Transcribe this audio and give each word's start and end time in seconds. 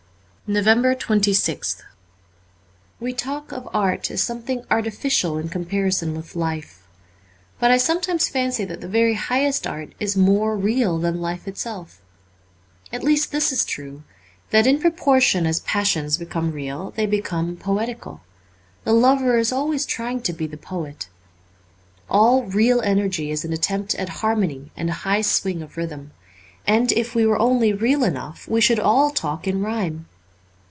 365 0.47 1.15
NOVEMBER 1.15 1.31
26th 1.31 1.81
WE 2.99 3.13
talk 3.13 3.53
of 3.53 3.69
art 3.73 4.11
as 4.11 4.21
something 4.21 4.65
artificial 4.69 5.37
in 5.37 5.47
comparison 5.47 6.13
with 6.13 6.35
life. 6.35 6.85
But 7.57 7.71
I 7.71 7.77
sometimes 7.77 8.27
fancy 8.27 8.65
that 8.65 8.81
the 8.81 8.89
very 8.89 9.13
highest 9.13 9.65
art 9.65 9.93
is 9.97 10.17
more 10.17 10.57
real 10.57 10.97
than 10.99 11.21
life 11.21 11.47
itself. 11.47 12.01
At 12.91 13.01
least 13.01 13.31
this 13.31 13.53
is 13.53 13.63
true: 13.63 14.03
that 14.49 14.67
in 14.67 14.79
proportion 14.81 15.45
as 15.45 15.61
passions 15.61 16.17
become 16.17 16.51
real 16.51 16.91
they 16.97 17.05
become 17.05 17.55
poetical; 17.55 18.19
the 18.83 18.91
lover 18.91 19.37
is 19.37 19.53
always 19.53 19.85
trying 19.85 20.19
to 20.23 20.33
be 20.33 20.47
the 20.47 20.57
poet. 20.57 21.07
All 22.09 22.43
real 22.43 22.81
energy 22.81 23.31
is 23.31 23.45
an 23.45 23.53
attempt 23.53 23.95
at 23.95 24.19
harmony 24.19 24.69
and 24.75 24.89
a 24.89 25.03
high 25.07 25.21
swing 25.21 25.61
of 25.61 25.77
rhythm; 25.77 26.11
and 26.67 26.91
if 26.91 27.15
we 27.15 27.25
were 27.25 27.39
only 27.39 27.71
real 27.71 28.03
enough 28.03 28.49
we 28.49 28.59
should 28.59 28.81
all 28.81 29.11
talk 29.11 29.47
in 29.47 29.61
rhyme. 29.61 30.07